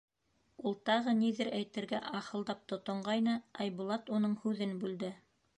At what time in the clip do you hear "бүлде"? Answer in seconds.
4.85-5.17